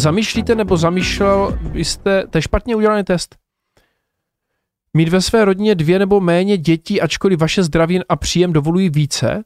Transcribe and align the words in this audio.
Zamýšlíte 0.00 0.54
nebo 0.54 0.76
zamýšlel 0.76 1.58
byste, 1.72 2.26
to 2.26 2.38
je 2.38 2.42
špatně 2.42 2.76
udělaný 2.76 3.04
test, 3.04 3.36
mít 4.96 5.08
ve 5.08 5.20
své 5.20 5.44
rodině 5.44 5.74
dvě 5.74 5.98
nebo 5.98 6.20
méně 6.20 6.58
dětí, 6.58 7.00
ačkoliv 7.00 7.38
vaše 7.38 7.62
zdraví 7.62 8.00
a 8.08 8.16
příjem 8.16 8.52
dovolují 8.52 8.90
více? 8.90 9.44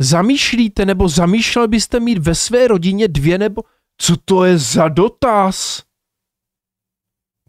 Zamýšlíte 0.00 0.86
nebo 0.86 1.08
zamýšlel 1.08 1.68
byste 1.68 2.00
mít 2.00 2.18
ve 2.18 2.34
své 2.34 2.68
rodině 2.68 3.08
dvě 3.08 3.38
nebo... 3.38 3.62
Co 3.98 4.16
to 4.24 4.44
je 4.44 4.58
za 4.58 4.88
dotaz? 4.88 5.82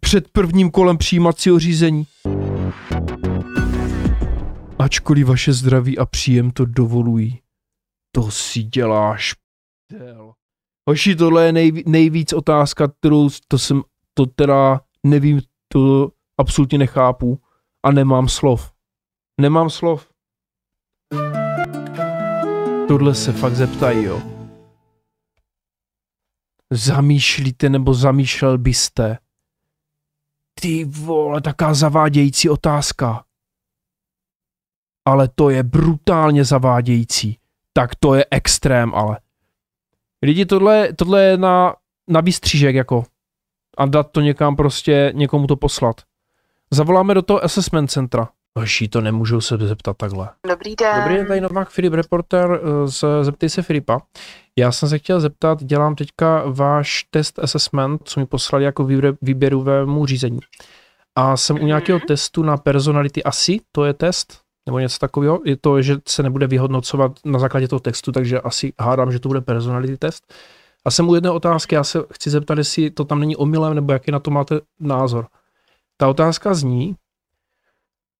Před 0.00 0.28
prvním 0.28 0.70
kolem 0.70 0.98
přijímacího 0.98 1.58
řízení. 1.58 2.06
Ačkoliv 4.78 5.26
vaše 5.26 5.52
zdraví 5.52 5.98
a 5.98 6.06
příjem 6.06 6.50
to 6.50 6.64
dovolují. 6.64 7.40
To 8.12 8.30
si 8.30 8.62
děláš 8.62 9.34
prdel. 9.88 10.25
Hoši, 10.88 11.16
tohle 11.16 11.46
je 11.46 11.52
nejví, 11.52 11.82
nejvíc 11.86 12.32
otázka, 12.32 12.88
kterou 12.88 13.30
to 13.48 13.58
jsem, 13.58 13.82
to 14.14 14.26
teda 14.26 14.80
nevím, 15.04 15.40
to 15.68 16.12
absolutně 16.38 16.78
nechápu 16.78 17.40
a 17.82 17.92
nemám 17.92 18.28
slov. 18.28 18.72
Nemám 19.40 19.70
slov. 19.70 20.08
Tohle 22.88 23.14
se 23.14 23.32
fakt 23.32 23.54
zeptají, 23.54 24.04
jo. 24.04 24.22
Zamýšlíte 26.72 27.68
nebo 27.68 27.94
zamýšlel 27.94 28.58
byste? 28.58 29.18
Ty 30.60 30.84
vole, 30.84 31.40
taká 31.40 31.74
zavádějící 31.74 32.48
otázka. 32.48 33.24
Ale 35.04 35.28
to 35.34 35.50
je 35.50 35.62
brutálně 35.62 36.44
zavádějící. 36.44 37.38
Tak 37.72 37.94
to 37.94 38.14
je 38.14 38.26
extrém, 38.30 38.94
ale. 38.94 39.18
Lidi, 40.22 40.46
tohle, 40.46 40.88
tohle 40.96 41.24
je 41.24 41.36
na, 41.36 41.74
na 42.08 42.20
výstřížek, 42.20 42.74
jako. 42.74 43.04
A 43.78 43.86
dát 43.86 44.10
to 44.10 44.20
někam 44.20 44.56
prostě, 44.56 45.12
někomu 45.14 45.46
to 45.46 45.56
poslat. 45.56 46.00
Zavoláme 46.70 47.14
do 47.14 47.22
toho 47.22 47.44
assessment 47.44 47.90
centra. 47.90 48.28
Hoší, 48.58 48.88
to 48.88 49.00
nemůžou 49.00 49.40
se 49.40 49.56
zeptat 49.56 49.96
takhle. 49.96 50.28
Dobrý 50.48 50.76
den. 50.76 51.00
Dobrý 51.00 51.14
den, 51.14 51.26
tady 51.26 51.40
Novák 51.40 51.70
Filip, 51.70 51.92
reporter 51.92 52.60
eh, 52.62 52.88
z 52.88 53.04
Zeptej 53.22 53.48
se 53.50 53.62
Filipa. 53.62 54.00
Já 54.58 54.72
jsem 54.72 54.88
se 54.88 54.98
chtěl 54.98 55.20
zeptat, 55.20 55.64
dělám 55.64 55.94
teďka 55.94 56.42
váš 56.46 57.04
test 57.10 57.38
assessment, 57.38 58.00
co 58.04 58.20
mi 58.20 58.26
poslali 58.26 58.64
jako 58.64 58.84
výběr- 58.84 59.16
výběrovému 59.22 60.06
řízení. 60.06 60.38
A 61.16 61.36
jsem 61.36 61.56
u 61.56 61.66
nějakého 61.66 62.00
testu 62.00 62.42
na 62.42 62.56
personality 62.56 63.22
asi, 63.22 63.60
to 63.72 63.84
je 63.84 63.94
test, 63.94 64.45
nebo 64.66 64.78
něco 64.78 64.98
takového. 64.98 65.40
Je 65.44 65.56
to, 65.56 65.82
že 65.82 65.96
se 66.08 66.22
nebude 66.22 66.46
vyhodnocovat 66.46 67.12
na 67.24 67.38
základě 67.38 67.68
toho 67.68 67.80
textu, 67.80 68.12
takže 68.12 68.40
asi 68.40 68.72
hádám, 68.80 69.12
že 69.12 69.20
to 69.20 69.28
bude 69.28 69.40
personality 69.40 69.96
test. 69.96 70.32
A 70.84 70.90
jsem 70.90 71.08
u 71.08 71.14
jedné 71.14 71.30
otázky, 71.30 71.74
já 71.74 71.84
se 71.84 71.98
chci 72.12 72.30
zeptat, 72.30 72.58
jestli 72.58 72.90
to 72.90 73.04
tam 73.04 73.20
není 73.20 73.36
omylem, 73.36 73.74
nebo 73.74 73.92
jaký 73.92 74.10
na 74.10 74.18
to 74.18 74.30
máte 74.30 74.60
názor. 74.80 75.26
Ta 75.96 76.08
otázka 76.08 76.54
zní, 76.54 76.96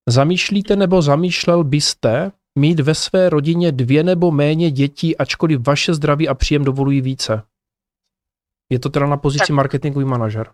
zamýšlíte 0.09 0.77
nebo 0.77 1.03
zamýšlel 1.03 1.65
byste 1.65 2.33
mít 2.59 2.81
ve 2.81 2.95
své 2.95 3.31
rodině 3.31 3.73
dvě 3.73 4.03
nebo 4.03 4.31
méně 4.31 4.71
dětí, 4.71 5.17
ačkoliv 5.17 5.67
vaše 5.67 5.95
zdraví 5.95 6.29
a 6.29 6.35
příjem 6.35 6.65
dovolují 6.65 7.01
více? 7.01 7.43
Je 8.71 8.79
to 8.79 8.89
teda 8.89 9.07
na 9.07 9.17
pozici 9.17 9.47
Tak. 9.47 9.51
marketingový 9.51 10.05
manažer. 10.05 10.51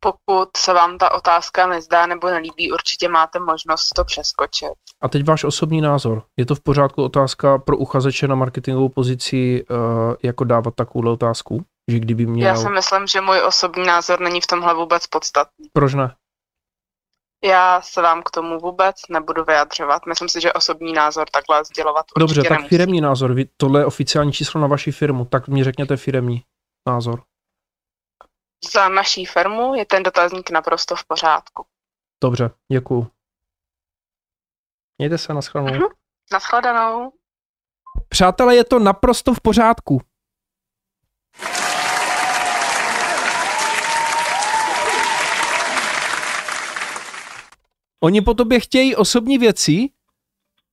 Pokud 0.00 0.56
se 0.56 0.72
vám 0.72 0.98
ta 0.98 1.14
otázka 1.14 1.66
nezdá 1.66 2.06
nebo 2.06 2.26
nelíbí, 2.30 2.72
určitě 2.72 3.08
máte 3.08 3.38
možnost 3.38 3.88
to 3.96 4.04
přeskočit. 4.04 4.72
A 5.02 5.08
teď 5.08 5.26
váš 5.26 5.44
osobní 5.44 5.80
názor. 5.80 6.22
Je 6.36 6.46
to 6.46 6.54
v 6.54 6.60
pořádku 6.60 7.04
otázka 7.04 7.58
pro 7.58 7.76
uchazeče 7.76 8.28
na 8.28 8.34
marketingovou 8.34 8.88
pozici, 8.88 9.64
uh, 9.70 9.78
jako 10.22 10.44
dávat 10.44 10.74
takovou 10.74 11.12
otázku? 11.12 11.64
Že 11.90 11.98
kdyby 11.98 12.26
měl... 12.26 12.48
Já 12.48 12.56
si 12.56 12.68
myslím, 12.68 13.06
že 13.06 13.20
můj 13.20 13.42
osobní 13.46 13.86
názor 13.86 14.20
není 14.20 14.40
v 14.40 14.46
tomhle 14.46 14.74
vůbec 14.74 15.06
podstatný. 15.06 15.66
Proč 15.72 15.94
ne? 15.94 16.14
Já 17.44 17.80
se 17.80 18.02
vám 18.02 18.22
k 18.22 18.30
tomu 18.30 18.58
vůbec 18.58 18.96
nebudu 19.10 19.44
vyjadřovat. 19.44 20.06
Myslím 20.06 20.28
si, 20.28 20.40
že 20.40 20.52
osobní 20.52 20.92
názor 20.92 21.26
takhle 21.32 21.64
sdělovat 21.64 22.06
Dobře, 22.18 22.42
tak 22.42 22.50
nemusí. 22.50 22.68
firemní 22.68 23.00
názor. 23.00 23.34
Vy, 23.34 23.44
tohle 23.56 23.80
je 23.80 23.86
oficiální 23.86 24.32
číslo 24.32 24.60
na 24.60 24.66
vaši 24.66 24.92
firmu, 24.92 25.24
tak 25.24 25.48
mi 25.48 25.64
řekněte 25.64 25.96
firemní 25.96 26.42
názor. 26.88 27.22
Za 28.72 28.88
naší 28.88 29.24
firmu 29.24 29.74
je 29.74 29.86
ten 29.86 30.02
dotazník 30.02 30.50
naprosto 30.50 30.96
v 30.96 31.04
pořádku. 31.04 31.66
Dobře, 32.24 32.50
děkuju. 32.72 33.10
Mějte 34.98 35.18
se, 35.18 35.34
nashledanou. 35.34 35.78
Mhm. 35.78 35.86
Naschledanou. 36.32 37.12
Přátelé, 38.08 38.56
je 38.56 38.64
to 38.64 38.78
naprosto 38.78 39.34
v 39.34 39.40
pořádku. 39.40 40.00
Oni 48.00 48.20
po 48.22 48.34
tobě 48.34 48.60
chtějí 48.60 48.96
osobní 48.96 49.38
věci, 49.38 49.88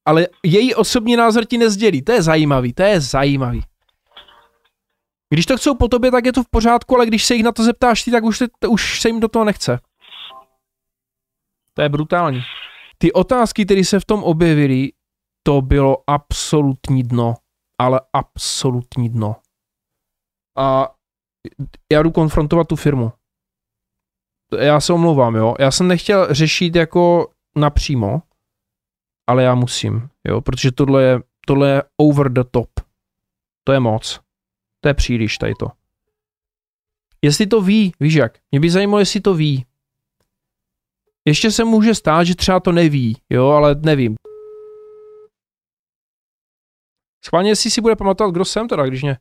ale 0.05 0.27
její 0.43 0.75
osobní 0.75 1.15
názor 1.15 1.45
ti 1.45 1.57
nezdělí. 1.57 2.01
To 2.01 2.11
je 2.11 2.21
zajímavý, 2.21 2.73
to 2.73 2.83
je 2.83 3.01
zajímavý. 3.01 3.61
Když 5.35 5.45
to 5.45 5.57
chcou 5.57 5.75
po 5.75 5.87
tobě, 5.87 6.11
tak 6.11 6.25
je 6.25 6.33
to 6.33 6.43
v 6.43 6.49
pořádku, 6.49 6.95
ale 6.95 7.05
když 7.05 7.25
se 7.25 7.35
jich 7.35 7.43
na 7.43 7.51
to 7.51 7.63
zeptáš 7.63 8.03
ty, 8.03 8.11
tak 8.11 8.23
už 8.23 8.37
se, 8.37 8.47
už 8.69 9.01
se 9.01 9.09
jim 9.09 9.19
do 9.19 9.27
toho 9.27 9.45
nechce. 9.45 9.79
To 11.73 11.81
je 11.81 11.89
brutální. 11.89 12.41
Ty 12.97 13.13
otázky, 13.13 13.65
které 13.65 13.83
se 13.83 13.99
v 13.99 14.05
tom 14.05 14.23
objevily, 14.23 14.91
to 15.43 15.61
bylo 15.61 15.97
absolutní 16.07 17.03
dno. 17.03 17.33
Ale 17.79 18.01
absolutní 18.13 19.09
dno. 19.09 19.35
A 20.57 20.95
já 21.91 22.03
jdu 22.03 22.11
konfrontovat 22.11 22.67
tu 22.67 22.75
firmu. 22.75 23.11
Já 24.59 24.79
se 24.79 24.93
omlouvám, 24.93 25.35
jo. 25.35 25.55
Já 25.59 25.71
jsem 25.71 25.87
nechtěl 25.87 26.33
řešit 26.33 26.75
jako 26.75 27.31
napřímo, 27.55 28.21
ale 29.27 29.43
já 29.43 29.55
musím, 29.55 30.09
jo, 30.27 30.41
protože 30.41 30.71
tohle 30.71 31.03
je, 31.03 31.19
tohle 31.47 31.69
je 31.69 31.83
over 31.97 32.31
the 32.31 32.43
top. 32.51 32.69
To 33.63 33.73
je 33.73 33.79
moc. 33.79 34.24
To 34.85 34.89
je 34.89 34.93
příliš 34.93 35.37
tady 35.37 35.53
to. 35.59 35.67
Jestli 37.21 37.47
to 37.47 37.61
ví, 37.61 37.93
víš 37.99 38.13
jak, 38.13 38.37
mě 38.51 38.59
by 38.59 38.69
zajímalo, 38.69 38.99
jestli 38.99 39.21
to 39.21 39.33
ví. 39.33 39.65
Ještě 41.27 41.51
se 41.51 41.63
může 41.63 41.95
stát, 41.95 42.23
že 42.23 42.35
třeba 42.35 42.59
to 42.59 42.71
neví, 42.71 43.17
jo, 43.29 43.47
ale 43.47 43.75
nevím. 43.75 44.15
Schválně, 47.25 47.49
jestli 47.49 47.71
si 47.71 47.81
bude 47.81 47.95
pamatovat, 47.95 48.33
kdo 48.33 48.45
jsem 48.45 48.67
teda, 48.67 48.85
když, 48.85 49.03
mě, 49.03 49.17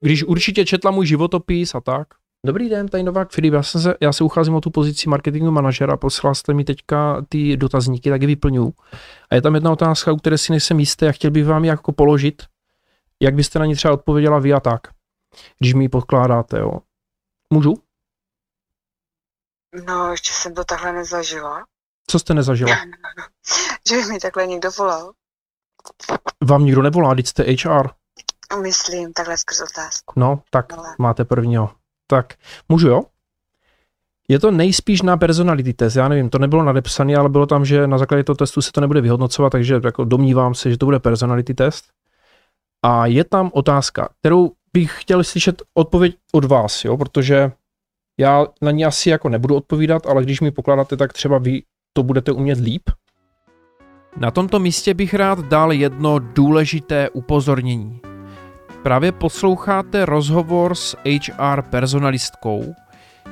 když 0.00 0.24
určitě 0.24 0.64
četla 0.64 0.90
můj 0.90 1.06
životopis 1.06 1.74
a 1.74 1.80
tak. 1.80 2.08
Dobrý 2.46 2.68
den, 2.68 2.88
tady 2.88 3.02
Novák 3.02 3.30
Filip, 3.30 3.54
já, 3.54 3.62
jsem 3.62 3.80
se, 3.80 3.94
já 4.00 4.12
se 4.12 4.24
ucházím 4.24 4.54
o 4.54 4.60
tu 4.60 4.70
pozici 4.70 5.08
marketingového 5.08 5.52
manažera, 5.52 5.96
poslal 5.96 6.34
jste 6.34 6.54
mi 6.54 6.64
teďka 6.64 7.24
ty 7.28 7.56
dotazníky, 7.56 8.10
tak 8.10 8.20
je 8.22 8.26
vyplňuju. 8.26 8.74
A 9.30 9.34
je 9.34 9.42
tam 9.42 9.54
jedna 9.54 9.72
otázka, 9.72 10.12
u 10.12 10.16
které 10.16 10.38
si 10.38 10.52
nejsem 10.52 10.80
jistý 10.80 11.06
a 11.06 11.12
chtěl 11.12 11.30
bych 11.30 11.46
vám 11.46 11.64
ji 11.64 11.68
jako 11.68 11.92
položit, 11.92 12.42
jak 13.22 13.34
byste 13.34 13.58
na 13.58 13.66
ní 13.66 13.74
třeba 13.74 13.94
odpověděla 13.94 14.38
vy 14.38 14.52
a 14.52 14.60
tak, 14.60 14.80
když 15.58 15.74
mi 15.74 15.84
ji 15.84 15.88
podkládáte, 15.88 16.58
jo. 16.58 16.72
Můžu? 17.52 17.74
No, 19.86 20.10
ještě 20.10 20.32
jsem 20.32 20.54
to 20.54 20.64
takhle 20.64 20.92
nezažila. 20.92 21.64
Co 22.06 22.18
jste 22.18 22.34
nezažila? 22.34 22.70
Že 23.88 23.96
by 23.96 24.04
mi 24.04 24.20
takhle 24.20 24.46
někdo 24.46 24.70
volal. 24.78 25.12
Vám 26.44 26.64
nikdo 26.64 26.82
nevolá, 26.82 27.14
teď 27.14 27.26
jste 27.26 27.42
HR. 27.42 27.88
Myslím, 28.62 29.12
takhle 29.12 29.38
skrz 29.38 29.60
otázku. 29.60 30.20
No, 30.20 30.42
tak 30.50 30.72
Ale 30.72 30.94
máte 30.98 31.24
prvního. 31.24 31.74
Tak, 32.06 32.34
můžu 32.68 32.88
jo? 32.88 33.02
Je 34.28 34.38
to 34.38 34.50
nejspíš 34.50 35.02
na 35.02 35.16
personality 35.16 35.74
test, 35.74 35.96
já 35.96 36.08
nevím, 36.08 36.30
to 36.30 36.38
nebylo 36.38 36.64
nadepsané, 36.64 37.16
ale 37.16 37.28
bylo 37.28 37.46
tam, 37.46 37.64
že 37.64 37.86
na 37.86 37.98
základě 37.98 38.24
toho 38.24 38.36
testu 38.36 38.62
se 38.62 38.72
to 38.72 38.80
nebude 38.80 39.00
vyhodnocovat, 39.00 39.52
takže 39.52 39.80
jako 39.84 40.04
domnívám 40.04 40.54
se, 40.54 40.70
že 40.70 40.78
to 40.78 40.86
bude 40.86 40.98
personality 40.98 41.54
test. 41.54 41.84
A 42.82 43.06
je 43.06 43.24
tam 43.24 43.50
otázka, 43.54 44.08
kterou 44.20 44.52
bych 44.72 45.00
chtěl 45.00 45.24
slyšet 45.24 45.62
odpověď 45.74 46.16
od 46.32 46.44
vás, 46.44 46.84
jo, 46.84 46.96
protože 46.96 47.52
já 48.20 48.46
na 48.62 48.70
ní 48.70 48.84
asi 48.84 49.10
jako 49.10 49.28
nebudu 49.28 49.56
odpovídat, 49.56 50.06
ale 50.06 50.22
když 50.22 50.40
mi 50.40 50.50
pokládáte, 50.50 50.96
tak 50.96 51.12
třeba 51.12 51.38
vy 51.38 51.62
to 51.92 52.02
budete 52.02 52.32
umět 52.32 52.58
líp. 52.58 52.82
Na 54.16 54.30
tomto 54.30 54.58
místě 54.58 54.94
bych 54.94 55.14
rád 55.14 55.38
dal 55.38 55.72
jedno 55.72 56.18
důležité 56.18 57.10
upozornění. 57.10 58.00
Právě 58.82 59.12
posloucháte 59.12 60.06
rozhovor 60.06 60.74
s 60.74 60.96
HR 61.04 61.62
personalistkou, 61.62 62.74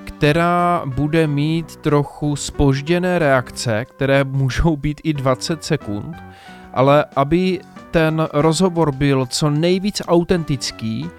která 0.05 0.83
bude 0.87 1.27
mít 1.27 1.77
trochu 1.77 2.37
spožděné 2.37 3.19
reakce, 3.19 3.85
které 3.85 4.25
můžou 4.25 4.77
být 4.77 5.01
i 5.05 5.13
20 5.13 5.65
sekund, 5.65 6.17
ale 6.75 7.05
aby 7.17 7.61
ten 7.91 8.29
rozhovor 8.33 8.93
byl 8.93 9.27
co 9.27 9.51
nejvíc 9.51 10.03
autentický, 10.07 11.11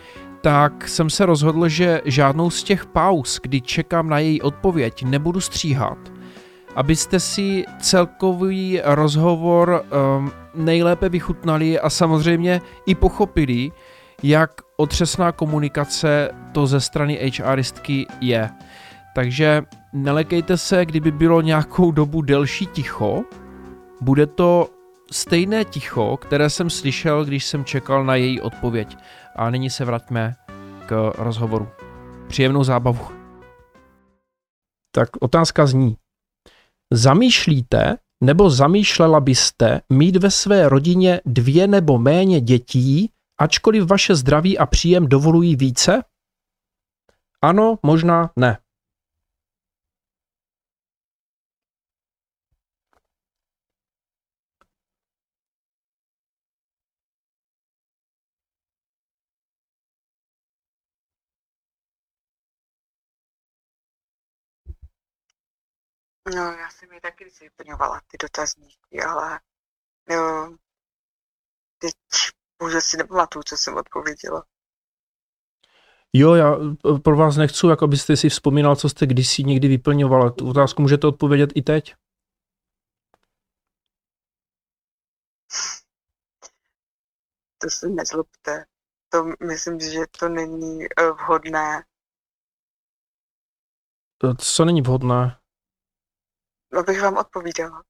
tak 0.42 0.88
jsem 0.88 1.10
se 1.10 1.26
rozhodl, 1.26 1.68
že 1.68 2.02
žádnou 2.06 2.50
z 2.50 2.64
těch 2.64 2.86
pauz, 2.86 3.40
kdy 3.44 3.62
čekám 3.62 4.10
na 4.10 4.20
její 4.20 4.42
odpověď, 4.42 5.04
nebudu 5.04 5.42
stříhat, 5.42 5.98
abyste 6.76 7.20
si 7.20 7.66
celkový 7.80 8.82
rozhovor 8.84 9.86
um, 10.18 10.32
nejlépe 10.56 11.10
vychutnali 11.10 11.80
a 11.80 11.90
samozřejmě 11.90 12.62
i 12.86 12.96
pochopili, 12.96 13.72
jak 14.24 14.52
otřesná 14.78 15.32
komunikace 15.32 16.32
to 16.52 16.68
ze 16.68 16.80
strany 16.80 17.32
HRistky 17.44 18.08
je. 18.22 18.50
Takže 19.16 19.64
nelekejte 19.94 20.58
se, 20.58 20.86
kdyby 20.86 21.12
bylo 21.12 21.42
nějakou 21.42 21.92
dobu 21.92 22.22
delší 22.22 22.66
ticho. 22.66 23.24
Bude 24.02 24.28
to 24.28 24.70
stejné 25.12 25.66
ticho, 25.66 26.18
které 26.18 26.50
jsem 26.50 26.70
slyšel, 26.70 27.26
když 27.26 27.46
jsem 27.46 27.66
čekal 27.66 28.06
na 28.06 28.16
její 28.16 28.42
odpověď. 28.42 28.98
A 29.36 29.50
nyní 29.50 29.70
se 29.70 29.86
vraťme 29.86 30.36
k 30.86 31.14
rozhovoru. 31.18 31.70
Příjemnou 32.28 32.64
zábavu. 32.64 33.08
Tak 34.92 35.10
otázka 35.20 35.66
zní. 35.66 35.98
Zamýšlíte 36.94 37.98
nebo 38.24 38.50
zamýšlela 38.50 39.20
byste 39.20 39.82
mít 39.90 40.16
ve 40.16 40.32
své 40.32 40.70
rodině 40.70 41.22
dvě 41.26 41.68
nebo 41.68 41.98
méně 41.98 42.42
dětí, 42.42 43.12
ačkoliv 43.40 43.84
vaše 43.84 44.16
zdraví 44.16 44.58
a 44.58 44.66
příjem 44.66 45.08
dovolují 45.08 45.56
více? 45.56 46.04
Ano, 47.42 47.80
možná 47.84 48.32
ne. 48.36 48.58
No, 66.30 66.42
já 66.42 66.70
jsem 66.70 66.94
je 66.94 67.02
taky 67.02 67.26
vyplňovala, 67.42 68.02
ty 68.08 68.18
dotazníky, 68.22 69.02
ale 69.08 69.40
jo, 70.10 70.58
teď 71.78 71.94
už 72.60 72.84
si 72.84 72.98
nepamatuju, 72.98 73.44
co 73.44 73.58
jsem 73.58 73.78
odpověděla. 73.78 74.46
Jo, 76.14 76.34
já 76.34 76.56
eh, 76.96 77.00
pro 77.00 77.18
vás 77.18 77.38
nechci, 77.38 77.68
jako 77.68 77.86
abyste 77.86 78.18
si 78.18 78.30
vzpomínal, 78.30 78.76
co 78.76 78.90
jste 78.90 79.06
kdysi 79.06 79.44
někdy 79.44 79.68
vyplňoval. 79.68 80.32
Tu 80.32 80.50
otázku 80.50 80.82
můžete 80.82 81.08
odpovědět 81.08 81.50
i 81.56 81.62
teď. 81.62 81.96
To 87.58 87.70
se 87.70 87.90
nezlobte. 87.90 88.66
To 89.10 89.26
myslím, 89.48 89.80
že 89.80 90.00
to 90.20 90.30
není 90.30 90.78
uh, 90.80 91.18
vhodné. 91.18 91.84
To, 94.18 94.36
co 94.36 94.66
není 94.66 94.82
vhodné? 94.82 95.41
Abych 96.80 97.02
vám 97.02 97.18
odpovídala. 97.18 97.84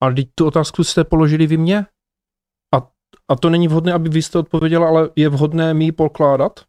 Ale 0.00 0.14
teď 0.14 0.28
tu 0.34 0.46
otázku 0.46 0.84
jste 0.84 1.04
položili 1.04 1.46
vy 1.46 1.56
mě? 1.56 1.86
A, 2.74 2.76
a 3.28 3.36
to 3.36 3.50
není 3.50 3.68
vhodné, 3.68 3.92
aby 3.92 4.08
vy 4.08 4.22
jste 4.22 4.38
odpověděla, 4.38 4.88
ale 4.88 5.10
je 5.16 5.28
vhodné 5.28 5.74
mi 5.74 5.84
ji 5.84 5.92
pokládat? 5.92 6.60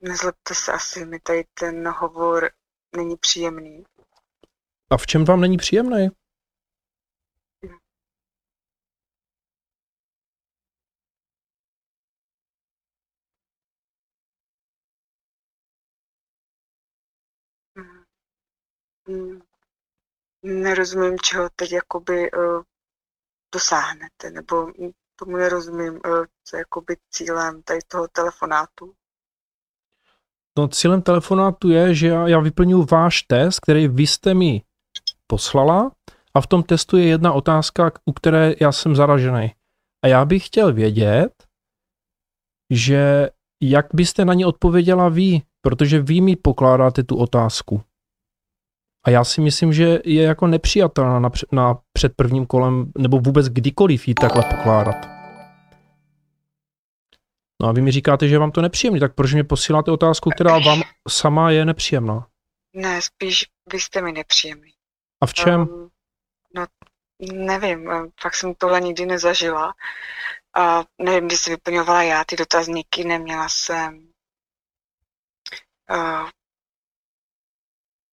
Nezlobte 0.00 0.54
se 0.54 0.72
asi, 0.72 1.06
mi 1.06 1.20
tady 1.20 1.44
ten 1.60 1.88
hovor 1.88 2.50
není 2.96 3.16
příjemný. 3.16 3.84
A 4.90 4.96
v 4.96 5.06
čem 5.06 5.24
vám 5.24 5.40
není 5.40 5.56
příjemný? 5.56 6.08
Mm, 19.08 19.40
nerozumím, 20.42 21.18
čeho 21.18 21.48
teď 21.56 21.72
jakoby 21.72 22.32
uh, 22.32 22.62
dosáhnete, 23.54 24.30
nebo 24.30 24.72
tomu 25.16 25.36
nerozumím, 25.36 25.92
uh, 25.94 26.24
co 26.44 26.56
je 26.56 26.58
jakoby 26.58 26.96
cílem 27.10 27.62
tady 27.62 27.78
toho 27.88 28.08
telefonátu. 28.08 28.94
No 30.58 30.68
cílem 30.68 31.02
telefonátu 31.02 31.70
je, 31.70 31.94
že 31.94 32.08
já, 32.08 32.28
já 32.28 32.40
vyplňuji 32.40 32.86
váš 32.90 33.22
test, 33.22 33.60
který 33.60 33.88
vy 33.88 34.06
jste 34.06 34.34
mi 34.34 34.62
poslala 35.26 35.92
a 36.34 36.40
v 36.40 36.46
tom 36.46 36.62
testu 36.62 36.96
je 36.96 37.06
jedna 37.06 37.32
otázka, 37.32 37.92
u 38.04 38.12
které 38.12 38.54
já 38.60 38.72
jsem 38.72 38.96
zaražený. 38.96 39.54
A 40.04 40.08
já 40.08 40.24
bych 40.24 40.46
chtěl 40.46 40.72
vědět, 40.72 41.32
že 42.70 43.30
jak 43.62 43.86
byste 43.94 44.24
na 44.24 44.34
ně 44.34 44.46
odpověděla 44.46 45.08
vy, 45.08 45.42
protože 45.60 46.02
vy 46.02 46.20
mi 46.20 46.36
pokládáte 46.36 47.02
tu 47.02 47.16
otázku. 47.16 47.82
A 49.04 49.10
já 49.10 49.24
si 49.24 49.40
myslím, 49.40 49.72
že 49.72 49.98
je 50.04 50.22
jako 50.22 50.46
nepřijatelná 50.46 51.18
na, 51.18 51.30
na 51.52 51.78
před 51.92 52.16
prvním 52.16 52.46
kolem, 52.46 52.92
nebo 52.98 53.18
vůbec 53.18 53.48
kdykoliv 53.48 54.08
jí 54.08 54.14
takhle 54.14 54.42
pokládat. 54.42 54.96
No 57.62 57.68
a 57.68 57.72
vy 57.72 57.80
mi 57.80 57.92
říkáte, 57.92 58.28
že 58.28 58.34
je 58.34 58.38
vám 58.38 58.50
to 58.50 58.62
nepříjemné, 58.62 59.00
tak 59.00 59.14
proč 59.14 59.32
mě 59.32 59.44
posíláte 59.44 59.90
otázku, 59.90 60.30
která 60.30 60.58
vám 60.58 60.82
sama 61.08 61.50
je 61.50 61.64
nepříjemná? 61.64 62.26
Ne, 62.76 63.02
spíš 63.02 63.46
vy 63.72 63.80
jste 63.80 64.02
mi 64.02 64.12
nepříjemný. 64.12 64.72
A 65.22 65.26
v 65.26 65.34
čem? 65.34 65.60
Um, 65.60 65.90
no, 66.54 66.66
nevím, 67.32 67.90
fakt 68.20 68.34
jsem 68.34 68.54
tohle 68.54 68.80
nikdy 68.80 69.06
nezažila. 69.06 69.74
A 70.56 70.84
nevím, 71.02 71.26
kdy 71.26 71.36
jsi 71.36 71.50
vyplňovala 71.50 72.02
já 72.02 72.24
ty 72.24 72.36
dotazníky, 72.36 73.04
neměla 73.04 73.48
jsem 73.48 74.08
uh, 75.90 76.28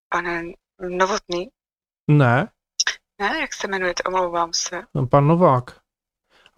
pane, 0.10 0.44
Novotný? 0.90 1.50
Ne. 2.08 2.48
Ne, 3.22 3.40
jak 3.40 3.54
se 3.54 3.68
jmenujete, 3.68 4.04
omlouvám 4.04 4.54
se. 4.54 4.82
Pan 5.10 5.28
Novák. 5.28 5.82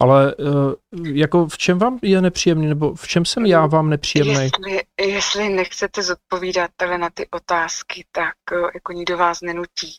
Ale 0.00 0.34
uh, 0.34 0.74
jako 1.06 1.46
v 1.46 1.58
čem 1.58 1.78
vám 1.78 1.98
je 2.02 2.20
nepříjemný, 2.20 2.66
nebo 2.66 2.94
v 2.94 3.08
čem 3.08 3.24
jsem 3.24 3.46
já 3.46 3.66
vám 3.66 3.90
nepříjemný? 3.90 4.32
Jestli, 4.32 4.82
jestli 5.00 5.48
nechcete 5.48 6.02
zodpovídat 6.02 6.70
tady 6.76 6.98
na 6.98 7.10
ty 7.10 7.28
otázky, 7.30 8.06
tak 8.12 8.34
uh, 8.52 8.70
jako 8.74 8.92
nikdo 8.92 9.18
vás 9.18 9.40
nenutí. 9.40 9.96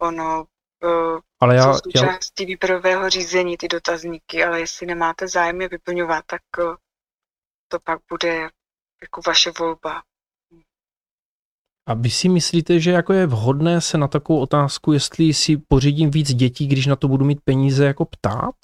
Ono 0.00 0.44
uh, 0.84 1.18
ale 1.40 1.56
já, 1.56 1.62
jsou 1.72 1.80
součástí 1.84 2.42
já... 2.42 2.46
výběrového 2.46 3.10
řízení 3.10 3.56
ty 3.56 3.68
dotazníky, 3.68 4.44
ale 4.44 4.60
jestli 4.60 4.86
nemáte 4.86 5.28
zájem 5.28 5.60
je 5.60 5.68
vyplňovat, 5.68 6.24
tak 6.26 6.42
to 7.68 7.78
pak 7.84 8.00
bude 8.08 8.48
jako 9.02 9.20
vaše 9.26 9.50
volba. 9.58 10.02
A 11.86 11.94
vy 11.94 12.10
si 12.10 12.28
myslíte, 12.28 12.80
že 12.80 12.90
jako 12.90 13.12
je 13.12 13.26
vhodné 13.26 13.80
se 13.80 13.98
na 13.98 14.08
takovou 14.08 14.40
otázku, 14.40 14.92
jestli 14.92 15.34
si 15.34 15.56
pořídím 15.56 16.10
víc 16.10 16.34
dětí, 16.34 16.66
když 16.66 16.86
na 16.86 16.96
to 16.96 17.08
budu 17.08 17.24
mít 17.24 17.40
peníze, 17.44 17.84
jako 17.84 18.04
ptát? 18.04 18.54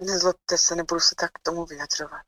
Nezlobte 0.00 0.58
se, 0.58 0.76
nebudu 0.76 1.00
se 1.00 1.14
tak 1.20 1.30
k 1.32 1.38
tomu 1.42 1.66
vyjadřovat. 1.66 2.26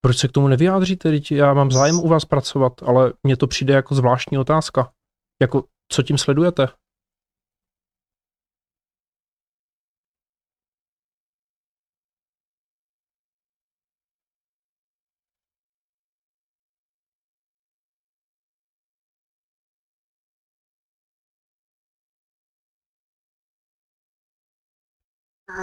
Proč 0.00 0.18
se 0.18 0.28
k 0.28 0.32
tomu 0.32 0.48
nevyjádříte? 0.48 1.08
Já 1.30 1.54
mám 1.54 1.70
zájem 1.70 1.98
u 1.98 2.08
vás 2.08 2.24
pracovat, 2.24 2.82
ale 2.82 3.12
mně 3.22 3.36
to 3.36 3.46
přijde 3.46 3.74
jako 3.74 3.94
zvláštní 3.94 4.38
otázka. 4.38 4.92
Jako, 5.42 5.64
co 5.92 6.02
tím 6.02 6.18
sledujete? 6.18 6.68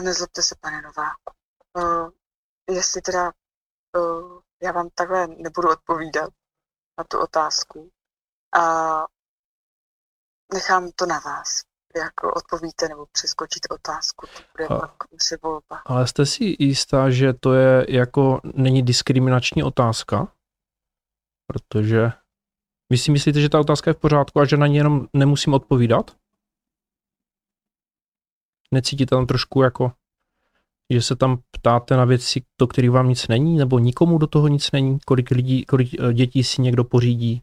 Nezlobte 0.03 0.41
se, 0.41 0.55
pane 0.61 0.81
Nováku. 0.81 1.33
Uh, 1.77 2.09
jestli 2.75 3.01
teda 3.01 3.31
uh, 3.97 4.39
já 4.63 4.71
vám 4.71 4.89
takhle 4.95 5.27
nebudu 5.27 5.69
odpovídat 5.71 6.29
na 6.97 7.03
tu 7.03 7.19
otázku 7.19 7.91
a 8.55 8.61
nechám 10.53 10.91
to 10.95 11.05
na 11.05 11.19
vás, 11.19 11.61
jak 11.95 12.23
odpovíte 12.23 12.87
nebo 12.87 13.05
přeskočíte 13.11 13.67
otázku, 13.71 14.27
to 14.27 14.43
bude 14.51 14.67
a, 14.67 14.79
pak 14.79 15.21
se 15.21 15.37
volba. 15.43 15.81
Ale 15.85 16.07
jste 16.07 16.25
si 16.25 16.55
jistá, 16.59 17.09
že 17.09 17.33
to 17.33 17.53
je 17.53 17.85
jako, 17.89 18.41
není 18.43 18.83
diskriminační 18.83 19.63
otázka? 19.63 20.33
Protože 21.47 22.11
vy 22.91 22.97
si 22.97 23.11
myslíte, 23.11 23.41
že 23.41 23.49
ta 23.49 23.59
otázka 23.59 23.89
je 23.89 23.93
v 23.93 23.99
pořádku 23.99 24.39
a 24.39 24.45
že 24.45 24.57
na 24.57 24.67
ní 24.67 24.75
jenom 24.75 25.07
nemusím 25.13 25.53
odpovídat? 25.53 26.11
Necítíte 28.73 29.15
tam 29.15 29.27
trošku 29.27 29.61
jako, 29.61 29.91
že 30.89 31.01
se 31.01 31.15
tam 31.15 31.37
ptáte 31.51 31.97
na 31.97 32.05
věci, 32.05 32.41
do 32.61 32.67
kterých 32.67 32.91
vám 32.91 33.09
nic 33.09 33.27
není, 33.27 33.57
nebo 33.57 33.79
nikomu 33.79 34.17
do 34.17 34.27
toho 34.27 34.47
nic 34.47 34.71
není, 34.71 34.99
kolik 35.05 35.31
lidí, 35.31 35.65
kolik 35.65 35.89
eh, 35.99 36.13
dětí 36.13 36.43
si 36.43 36.61
někdo 36.61 36.83
pořídí 36.83 37.41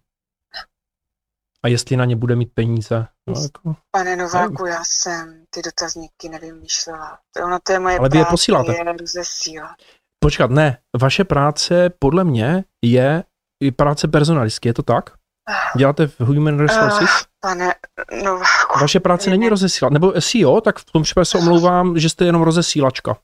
a 1.63 1.69
jestli 1.69 1.97
na 1.97 2.05
ně 2.05 2.17
bude 2.17 2.37
mít 2.37 2.53
peníze. 2.55 3.07
No, 3.27 3.43
jako, 3.43 3.77
Pane 3.91 4.17
Nováku, 4.17 4.67
já 4.67 4.85
jsem 4.85 5.45
ty 5.51 5.63
dotazníky 5.63 6.29
nevymýšlela. 6.29 7.19
Ono 7.45 7.59
to 7.63 7.73
je 7.73 7.79
moje 7.79 7.99
Ale 7.99 8.09
vy 8.09 8.19
je 8.19 8.25
posíláte. 8.25 8.73
Je 8.73 8.85
Počkat, 10.19 10.51
ne, 10.51 10.79
vaše 11.01 11.25
práce 11.25 11.91
podle 11.99 12.25
mě 12.25 12.65
je, 12.85 13.25
je 13.63 13.73
práce 13.73 14.09
personalistky, 14.09 14.69
je 14.69 14.75
to 14.75 14.83
tak? 14.83 15.20
Děláte 15.77 16.07
v 16.07 16.21
Human 16.21 16.59
Resources? 16.59 17.11
Uh, 17.11 17.27
pane 17.41 17.75
Nováku. 18.25 18.79
Vaše 18.81 19.01
práce 19.01 19.31
není 19.31 19.49
rozesílat. 19.49 19.93
Nebo 19.93 20.13
jestli 20.15 20.41
jo, 20.41 20.61
tak 20.61 20.79
v 20.79 20.85
tom 20.85 21.03
případě 21.03 21.25
se 21.25 21.39
omlouvám, 21.39 21.99
že 21.99 22.09
jste 22.09 22.25
jenom 22.25 22.43
rozesílačka. 22.43 23.19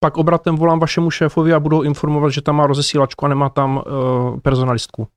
Pak 0.00 0.16
obratem 0.16 0.56
volám 0.56 0.80
vašemu 0.80 1.10
šéfovi 1.10 1.54
a 1.54 1.60
budou 1.60 1.82
informovat, 1.82 2.30
že 2.30 2.42
tam 2.42 2.56
má 2.56 2.66
rozesílačku 2.66 3.24
a 3.24 3.28
nemá 3.28 3.48
tam 3.48 3.76
uh, 3.76 4.40
personalistku. 4.40 5.08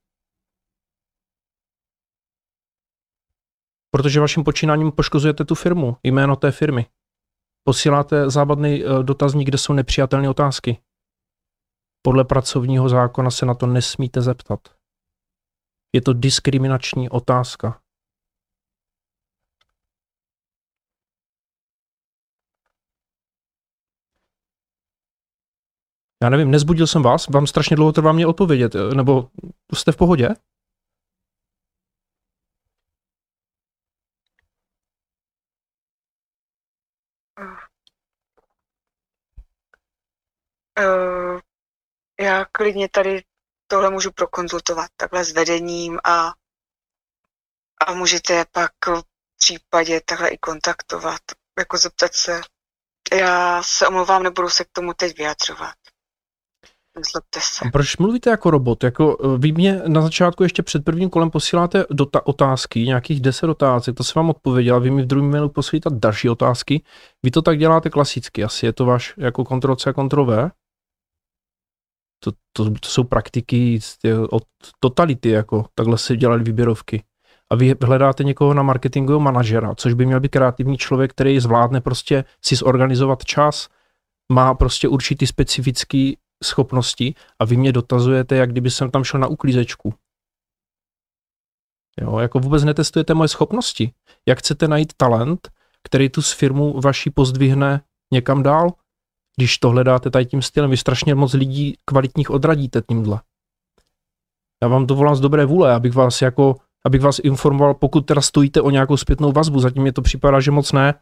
Protože 3.91 4.19
vaším 4.19 4.43
počínáním 4.43 4.91
poškozujete 4.91 5.45
tu 5.45 5.55
firmu, 5.55 5.97
jméno 6.03 6.35
té 6.35 6.51
firmy. 6.51 6.85
Posíláte 7.63 8.29
zábadný 8.29 8.85
uh, 8.85 9.03
dotazník, 9.03 9.47
kde 9.47 9.57
jsou 9.57 9.73
nepřijatelné 9.73 10.29
otázky. 10.29 10.77
Podle 12.01 12.25
pracovního 12.25 12.89
zákona 12.89 13.31
se 13.31 13.45
na 13.45 13.53
to 13.53 13.67
nesmíte 13.67 14.21
zeptat. 14.21 14.59
Je 15.95 16.01
to 16.01 16.13
diskriminační 16.13 17.09
otázka. 17.09 17.81
Já 26.23 26.29
nevím, 26.29 26.51
nezbudil 26.51 26.87
jsem 26.87 27.03
vás, 27.03 27.27
vám 27.27 27.47
strašně 27.47 27.75
dlouho 27.75 27.91
trvá 27.91 28.11
mě 28.11 28.27
odpovědět, 28.27 28.73
nebo 28.95 29.29
jste 29.73 29.91
v 29.91 29.97
pohodě? 29.97 30.29
Uh, 40.79 41.10
já 42.21 42.45
klidně 42.51 42.89
tady 42.89 43.23
tohle 43.67 43.89
můžu 43.89 44.11
prokonzultovat 44.11 44.89
takhle 44.95 45.23
s 45.23 45.33
vedením 45.33 45.99
a, 46.03 46.33
a 47.87 47.93
můžete 47.93 48.45
pak 48.51 48.71
v 48.87 49.03
případě 49.39 50.01
takhle 50.05 50.29
i 50.29 50.37
kontaktovat, 50.37 51.21
jako 51.59 51.77
zeptat 51.77 52.13
se. 52.13 52.41
Já 53.13 53.63
se 53.63 53.87
omlouvám, 53.87 54.23
nebudu 54.23 54.49
se 54.49 54.63
k 54.63 54.71
tomu 54.71 54.93
teď 54.93 55.17
vyjadřovat. 55.17 55.73
Nezlobte 56.97 57.39
se. 57.41 57.69
Proč 57.71 57.97
mluvíte 57.97 58.29
jako 58.29 58.51
robot? 58.51 58.83
Jako, 58.83 59.17
eh, 59.23 59.37
vy 59.37 59.51
mě 59.51 59.81
na 59.87 60.01
začátku 60.01 60.43
ještě 60.43 60.63
před 60.63 60.85
prvním 60.85 61.09
kolem 61.09 61.29
posíláte 61.29 61.81
dota- 61.81 62.21
otázky, 62.23 62.79
nějakých 62.79 63.21
10 63.21 63.49
otázek, 63.49 63.95
to 63.95 64.03
se 64.03 64.13
vám 64.15 64.29
odpověděl, 64.29 64.79
vy 64.81 64.91
mi 64.91 65.01
v 65.03 65.07
druhém 65.07 65.31
mailu 65.31 65.49
posíláte 65.49 65.89
další 65.91 66.29
otázky. 66.29 66.83
Vy 67.23 67.31
to 67.31 67.41
tak 67.41 67.59
děláte 67.59 67.89
klasicky, 67.89 68.43
asi 68.43 68.65
je 68.65 68.73
to 68.73 68.85
váš 68.85 69.13
jako 69.17 69.43
kontrol 69.43 69.75
C, 69.75 69.93
kontrol 69.93 70.25
V? 70.25 70.51
To, 72.23 72.31
to, 72.53 72.71
to 72.71 72.89
jsou 72.89 73.03
praktiky 73.03 73.79
od 74.29 74.43
totality, 74.79 75.29
jako 75.29 75.65
takhle 75.75 75.97
se 75.97 76.17
dělali 76.17 76.43
výběrovky. 76.43 77.03
A 77.49 77.55
vy 77.55 77.75
hledáte 77.83 78.23
někoho 78.23 78.53
na 78.53 78.63
marketingového 78.63 79.19
manažera, 79.19 79.75
což 79.75 79.93
by 79.93 80.05
měl 80.05 80.19
být 80.19 80.29
kreativní 80.29 80.77
člověk, 80.77 81.11
který 81.11 81.39
zvládne 81.39 81.81
prostě 81.81 82.25
si 82.45 82.55
zorganizovat 82.55 83.25
čas, 83.25 83.69
má 84.31 84.53
prostě 84.53 84.87
určitý 84.87 85.27
specifický 85.27 86.17
schopnosti 86.43 87.15
a 87.39 87.45
vy 87.45 87.57
mě 87.57 87.71
dotazujete, 87.71 88.35
jak 88.35 88.51
kdyby 88.51 88.71
jsem 88.71 88.91
tam 88.91 89.03
šel 89.03 89.19
na 89.19 89.27
uklízečku. 89.27 89.93
Jo, 92.01 92.19
jako 92.19 92.39
vůbec 92.39 92.63
netestujete 92.63 93.13
moje 93.13 93.27
schopnosti. 93.27 93.93
Jak 94.27 94.39
chcete 94.39 94.67
najít 94.67 94.93
talent, 94.97 95.49
který 95.83 96.09
tu 96.09 96.21
s 96.21 96.31
firmu 96.31 96.81
vaší 96.81 97.09
pozdvihne 97.09 97.81
někam 98.13 98.43
dál, 98.43 98.69
když 99.37 99.57
to 99.57 99.69
hledáte 99.69 100.09
tady 100.09 100.25
tím 100.25 100.41
stylem. 100.41 100.71
Vy 100.71 100.77
strašně 100.77 101.15
moc 101.15 101.33
lidí 101.33 101.75
kvalitních 101.85 102.29
odradíte 102.29 102.81
tímhle. 102.89 103.21
Já 104.63 104.67
vám 104.67 104.87
to 104.87 104.95
volám 104.95 105.15
z 105.15 105.19
dobré 105.19 105.45
vůle, 105.45 105.73
abych 105.73 105.93
vás 105.93 106.21
jako, 106.21 106.55
abych 106.85 107.01
vás 107.01 107.19
informoval, 107.19 107.73
pokud 107.73 108.01
teda 108.01 108.21
stojíte 108.21 108.61
o 108.61 108.69
nějakou 108.69 108.97
zpětnou 108.97 109.31
vazbu, 109.31 109.59
zatím 109.59 109.81
mě 109.81 109.93
to 109.93 110.01
připadá, 110.01 110.39
že 110.39 110.51
moc 110.51 110.71
ne, 110.71 110.93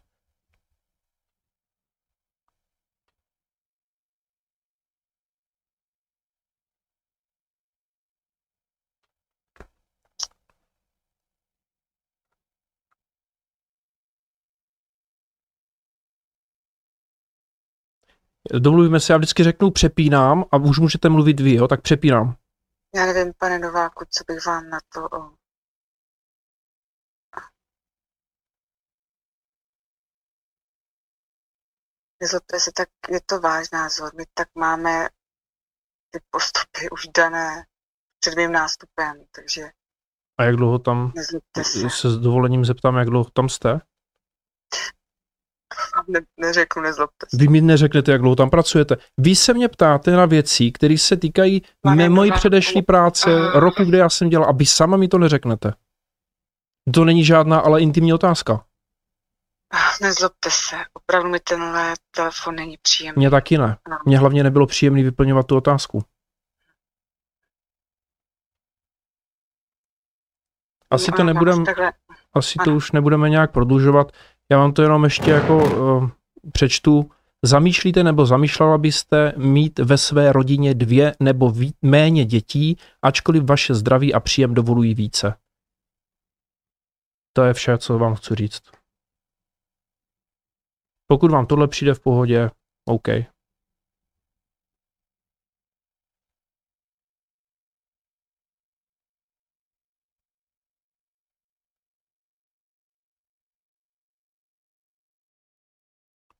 Domluvíme 18.57 18.99
se, 18.99 19.13
já 19.13 19.17
vždycky 19.17 19.43
řeknu 19.43 19.71
přepínám 19.71 20.45
a 20.51 20.57
už 20.57 20.79
můžete 20.79 21.09
mluvit 21.09 21.39
vy, 21.39 21.53
jo, 21.53 21.67
tak 21.67 21.81
přepínám. 21.81 22.35
Já 22.95 23.05
nevím, 23.05 23.33
pane 23.37 23.59
Nováku, 23.59 24.05
co 24.09 24.23
bych 24.27 24.45
vám 24.45 24.69
na 24.69 24.79
to... 24.93 25.17
O... 25.17 25.31
Nezlobte 32.21 32.59
se, 32.59 32.71
tak 32.75 32.89
je 33.09 33.21
to 33.25 33.39
váš 33.39 33.71
názor. 33.71 34.11
My 34.17 34.23
tak 34.33 34.47
máme 34.55 35.09
ty 36.11 36.19
postupy 36.29 36.89
už 36.89 37.07
dané 37.17 37.65
před 38.19 38.35
mým 38.35 38.51
nástupem, 38.51 39.25
takže... 39.35 39.61
A 40.39 40.43
jak 40.43 40.55
dlouho 40.55 40.79
tam, 40.79 41.11
se. 41.61 41.89
se 41.89 42.09
s 42.09 42.17
dovolením 42.17 42.65
zeptám, 42.65 42.95
jak 42.95 43.09
dlouho 43.09 43.29
tam 43.29 43.49
jste? 43.49 43.81
Ne, 46.09 46.19
neřeknu, 46.37 46.81
nezlobte 46.81 47.25
se. 47.29 47.37
Vy 47.37 47.47
mi 47.47 47.61
neřeknete, 47.61 48.11
jak 48.11 48.21
dlouho 48.21 48.35
tam 48.35 48.49
pracujete. 48.49 48.97
Vy 49.17 49.35
se 49.35 49.53
mě 49.53 49.67
ptáte 49.67 50.11
na 50.11 50.25
věci, 50.25 50.71
které 50.71 50.97
se 50.97 51.17
týkají 51.17 51.61
mé 51.95 52.09
mojí 52.09 52.31
předešlé 52.31 52.81
práce, 52.81 53.33
Aha. 53.33 53.59
roku, 53.59 53.83
kde 53.83 53.97
já 53.97 54.09
jsem 54.09 54.29
dělal, 54.29 54.49
a 54.49 54.51
vy 54.51 54.65
sama 54.65 54.97
mi 54.97 55.07
to 55.07 55.17
neřeknete. 55.17 55.73
To 56.93 57.05
není 57.05 57.25
žádná 57.25 57.59
ale 57.59 57.81
intimní 57.81 58.13
otázka. 58.13 58.65
Nezlobte 60.01 60.49
se, 60.51 60.75
opravdu 60.93 61.29
mi 61.29 61.39
tenhle 61.39 61.93
telefon 62.11 62.55
není 62.55 62.77
příjemný. 62.81 63.19
Mně 63.19 63.29
taky 63.29 63.57
ne. 63.57 63.77
No. 63.89 63.97
Mně 64.05 64.19
hlavně 64.19 64.43
nebylo 64.43 64.67
příjemný 64.67 65.03
vyplňovat 65.03 65.47
tu 65.47 65.57
otázku. 65.57 66.03
Asi 70.91 71.11
to 71.11 71.23
nebudeme, 71.23 71.63
asi 72.33 72.59
to 72.63 72.75
už 72.75 72.91
nebudeme 72.91 73.29
nějak 73.29 73.51
prodlužovat. 73.51 74.11
Já 74.51 74.57
vám 74.57 74.73
to 74.73 74.81
jenom 74.81 75.03
ještě 75.03 75.31
jako 75.31 75.57
uh, 75.57 76.09
přečtu. 76.51 77.11
Zamýšlíte 77.45 78.03
nebo 78.03 78.25
zamýšlela 78.25 78.77
byste 78.77 79.33
mít 79.37 79.79
ve 79.79 79.97
své 79.97 80.31
rodině 80.31 80.73
dvě 80.73 81.15
nebo 81.19 81.49
ví, 81.49 81.73
méně 81.81 82.25
dětí, 82.25 82.77
ačkoliv 83.01 83.43
vaše 83.43 83.73
zdraví 83.73 84.13
a 84.13 84.19
příjem 84.19 84.53
dovolují 84.53 84.93
více? 84.93 85.35
To 87.33 87.43
je 87.43 87.53
vše, 87.53 87.77
co 87.77 87.99
vám 87.99 88.15
chci 88.15 88.35
říct. 88.35 88.61
Pokud 91.07 91.31
vám 91.31 91.45
tohle 91.45 91.67
přijde 91.67 91.93
v 91.93 91.99
pohodě, 91.99 92.51
OK. 92.85 93.07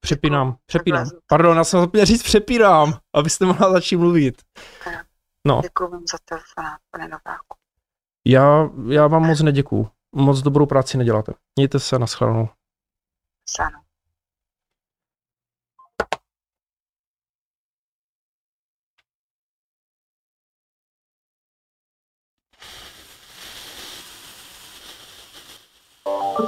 Přepínám, 0.10 0.56
přepínám. 0.66 1.10
Pardon, 1.28 1.58
já 1.58 1.63
jsem 1.63 1.80
zapomněl 1.80 2.06
říct 2.06 2.24
přepínám, 2.24 2.94
abyste 3.16 3.46
mohla 3.46 3.72
začít 3.72 3.98
mluvit. 3.98 4.42
No. 5.48 5.62
Děkuji 5.62 5.88
vám 5.88 6.04
za 6.12 6.18
telefonát, 6.25 6.80
pane 6.92 7.08
Nováku. 7.08 7.58
Já, 8.28 8.70
já 8.89 9.08
vám 9.08 9.28
moc 9.28 9.42
neděkuju. 9.42 9.89
Moc 10.16 10.42
dobrou 10.42 10.66
práci 10.66 10.98
neděláte. 10.98 11.34
Mějte 11.56 11.80
se, 11.80 12.00
naschledanou. 12.00 12.50
Ano. 13.60 13.82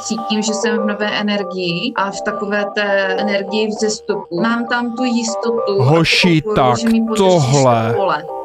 Cítím, 0.02 0.42
že 0.42 0.54
jsem 0.54 0.78
v 0.78 0.86
nové 0.86 1.20
energii 1.20 1.94
a 1.96 2.12
v 2.12 2.22
takové 2.22 2.66
té 2.76 3.16
energii 3.20 3.68
vzestupu. 3.68 4.42
Mám 4.42 4.68
tam 4.68 4.96
tu 4.96 5.04
jistotu. 5.04 5.84
Hoši, 5.84 6.42
tak 6.56 6.78
tohle. 7.18 7.94
Pole 7.96 8.41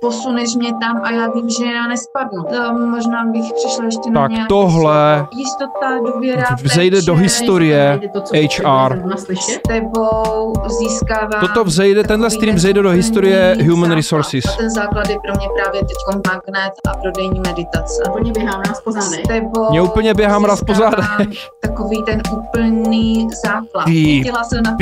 posuneš 0.00 0.54
mě 0.54 0.72
tam 0.80 1.00
a 1.04 1.10
já 1.10 1.30
vím, 1.30 1.48
že 1.48 1.64
já 1.64 1.86
nespadnu. 1.86 2.42
To 2.42 2.72
možná 2.72 3.24
bych 3.24 3.52
přišla 3.54 3.84
ještě 3.84 4.10
na 4.10 4.28
Tak 4.28 4.48
tohle 4.48 5.26
jistota, 5.36 5.98
důvěra, 6.12 6.44
vzejde 6.62 7.02
do 7.02 7.14
historie 7.14 8.00
HR. 8.32 9.02
S 9.34 9.58
tebou 9.68 10.52
získávám... 10.66 11.40
Toto 11.40 11.64
vzejde, 11.64 12.04
tenhle 12.04 12.30
stream 12.30 12.56
vzejde 12.56 12.82
do 12.82 12.90
historie 12.90 13.56
Human 13.70 13.92
Resources. 13.92 14.44
A 14.46 14.56
ten 14.56 14.70
základ 14.70 15.08
je 15.08 15.16
pro 15.26 15.32
mě 15.36 15.48
právě 15.62 15.80
teď 15.80 15.96
magnet 16.26 16.72
a 16.88 16.96
prodejní 16.96 17.40
meditace. 17.40 18.02
A 18.06 18.12
úplně 18.12 18.32
běhám 18.32 18.60
raz 18.60 18.80
po 18.80 18.92
zádech. 18.92 19.24
S 19.24 19.28
tebou 19.28 19.70
mě 19.70 19.82
úplně 19.82 20.14
běhám 20.14 20.44
raz 20.44 20.60
po 20.64 20.74
zádech. 20.74 21.28
Takový 21.60 22.02
ten 22.02 22.22
úplný 22.32 23.28
základ. 23.44 23.84
Ty 23.84 24.20
Chtěla 24.20 24.44
jsem 24.44 24.62
na 24.62 24.76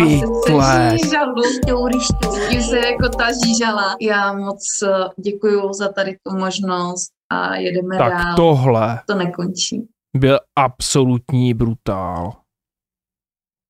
žížalu, 0.97 1.43
se 2.71 2.79
jako 2.79 3.09
ta 3.09 3.25
žížala. 3.45 3.97
Já 4.01 4.33
moc 4.33 4.65
děkuju 5.17 5.73
za 5.73 5.93
tady 5.93 6.19
tu 6.23 6.37
možnost 6.39 7.13
a 7.33 7.55
jedeme 7.57 7.99
Tak 7.99 8.13
dál. 8.13 8.37
tohle 8.37 9.03
To 9.07 9.15
nekončí. 9.15 9.89
byl 10.17 10.39
absolutní 10.57 11.55
brutál. 11.55 12.43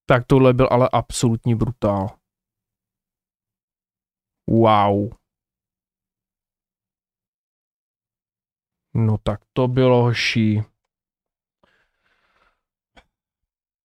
Tak 0.09 0.27
tohle 0.27 0.55
byl 0.55 0.69
ale 0.71 0.89
absolutní 0.93 1.55
brutál. 1.55 2.09
Wow. 4.51 5.11
No 8.95 9.19
tak 9.23 9.41
to 9.53 9.69
bylo 9.69 10.03
hoší. 10.03 10.63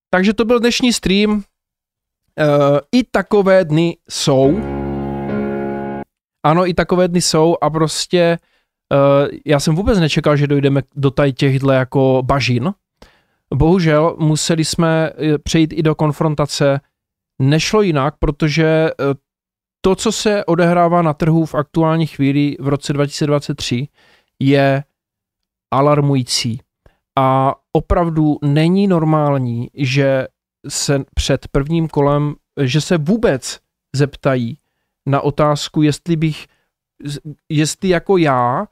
Takže 0.10 0.34
to 0.34 0.46
byl 0.46 0.60
dnešní 0.60 0.94
stream. 0.94 1.32
Uh, 1.32 2.80
I 2.92 3.04
takové 3.04 3.66
dny 3.66 3.98
jsou. 4.10 4.81
Ano, 6.44 6.68
i 6.68 6.74
takové 6.74 7.08
dny 7.08 7.22
jsou 7.22 7.58
a 7.62 7.70
prostě 7.70 8.38
uh, 8.94 9.30
já 9.46 9.60
jsem 9.60 9.76
vůbec 9.76 10.00
nečekal, 10.00 10.38
že 10.38 10.48
dojdeme 10.48 10.82
do 10.96 11.12
tady 11.12 11.34
těchhle 11.34 11.76
jako 11.76 12.22
bažin. 12.26 12.74
Bohužel 13.54 14.16
museli 14.20 14.66
jsme 14.66 15.12
eh, 15.18 15.38
přejít 15.38 15.74
i 15.74 15.84
do 15.84 15.96
konfrontace. 15.96 16.80
Nešlo 17.42 17.82
jinak, 17.82 18.16
protože 18.20 18.66
eh, 18.66 18.94
to, 19.82 19.96
co 19.96 20.12
se 20.12 20.46
odehrává 20.46 21.02
na 21.02 21.14
trhu 21.14 21.46
v 21.46 21.56
aktuální 21.56 22.08
chvíli 22.08 22.58
v 22.60 22.68
roce 22.68 22.94
2023, 22.94 23.88
je 24.40 24.84
alarmující. 25.74 26.62
A 27.20 27.56
opravdu 27.74 28.38
není 28.44 28.88
normální, 28.88 29.70
že 29.74 30.28
se 30.70 31.04
před 31.16 31.48
prvním 31.48 31.88
kolem, 31.88 32.36
že 32.62 32.82
se 32.82 32.98
vůbec 32.98 33.60
zeptají 33.96 34.58
na 35.06 35.22
otázku, 35.22 35.82
jestli 35.82 36.16
bych, 36.16 36.48
jestli 37.50 37.90
jako 37.90 38.18
já 38.18 38.62
uh, 38.62 38.68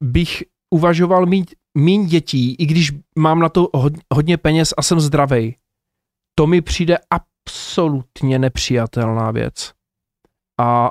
bych 0.00 0.42
uvažoval 0.70 1.26
mít 1.26 1.54
míň 1.78 2.06
dětí, 2.06 2.54
i 2.54 2.66
když 2.66 2.92
mám 3.18 3.40
na 3.40 3.48
to 3.48 3.70
hodně 4.14 4.36
peněz 4.36 4.74
a 4.76 4.82
jsem 4.82 5.00
zdravý. 5.00 5.56
To 6.34 6.46
mi 6.46 6.60
přijde 6.60 6.98
absolutně 7.10 8.38
nepřijatelná 8.38 9.30
věc. 9.30 9.72
A 10.60 10.90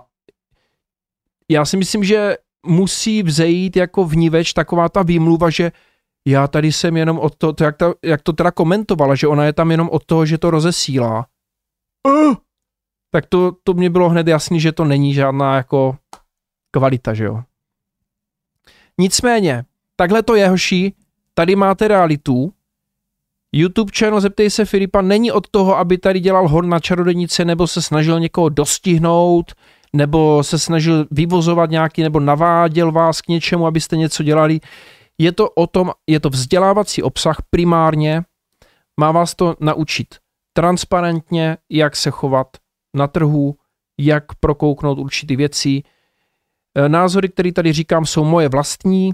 já 1.52 1.66
si 1.66 1.78
myslím, 1.78 2.04
že 2.04 2.38
musí 2.66 3.24
vzejít 3.24 3.76
jako 3.76 4.06
vníveč 4.06 4.54
taková 4.54 4.90
ta 4.90 5.04
výmluva, 5.04 5.50
že 5.50 5.72
já 6.28 6.48
tady 6.48 6.72
jsem 6.72 6.98
jenom 6.98 7.20
od 7.20 7.36
toho, 7.36 7.54
to 7.54 7.64
jak, 7.64 7.78
ta, 7.78 7.94
jak 8.04 8.22
to 8.22 8.34
teda 8.34 8.52
komentovala, 8.52 9.16
že 9.16 9.28
ona 9.28 9.46
je 9.46 9.54
tam 9.54 9.72
jenom 9.72 9.90
od 9.90 10.06
toho, 10.06 10.26
že 10.26 10.38
to 10.38 10.52
rozesílá. 10.52 11.26
Uh, 12.08 12.36
tak 13.14 13.26
to, 13.26 13.52
to 13.64 13.74
mě 13.74 13.90
bylo 13.90 14.10
hned 14.10 14.28
jasný, 14.28 14.60
že 14.60 14.72
to 14.72 14.86
není 14.86 15.14
žádná 15.14 15.56
jako 15.56 15.96
kvalita, 16.72 17.14
že 17.14 17.24
jo. 17.24 17.44
Nicméně, 18.98 19.64
takhle 19.96 20.24
to 20.24 20.36
je, 20.36 20.50
hoší, 20.50 20.96
tady 21.34 21.56
máte 21.56 21.88
realitu, 21.88 22.54
YouTube 23.52 23.92
channel 23.98 24.22
Zeptej 24.22 24.50
se 24.50 24.66
Filipa 24.66 25.02
není 25.02 25.32
od 25.32 25.48
toho, 25.48 25.78
aby 25.78 25.98
tady 25.98 26.20
dělal 26.20 26.48
hor 26.48 26.66
na 26.66 26.80
čarodenice 26.80 27.46
nebo 27.46 27.68
se 27.68 27.82
snažil 27.82 28.20
někoho 28.20 28.50
dostihnout, 28.50 29.52
nebo 29.94 30.44
se 30.44 30.60
snažil 30.60 31.06
vyvozovat 31.12 31.70
nějaký, 31.70 32.04
nebo 32.04 32.20
naváděl 32.20 32.92
vás 32.92 33.22
k 33.22 33.28
něčemu, 33.28 33.68
abyste 33.68 33.98
něco 33.98 34.24
dělali. 34.24 34.60
Je 35.18 35.32
to 35.32 35.50
o 35.50 35.68
tom, 35.68 35.92
je 36.08 36.20
to 36.20 36.30
vzdělávací 36.30 37.04
obsah 37.04 37.38
primárně, 37.50 38.24
má 39.00 39.12
vás 39.12 39.36
to 39.36 39.56
naučit 39.60 40.08
transparentně, 40.54 41.58
jak 41.70 41.96
se 41.96 42.12
chovat 42.12 42.48
na 42.94 43.08
trhu, 43.08 43.56
jak 44.00 44.24
prokouknout 44.40 45.00
určitý 45.00 45.36
věci. 45.36 45.84
E, 46.78 46.90
názory, 46.90 47.30
které 47.30 47.52
tady 47.52 47.74
říkám, 47.74 48.06
jsou 48.06 48.24
moje 48.24 48.50
vlastní. 48.50 49.10
E, 49.10 49.14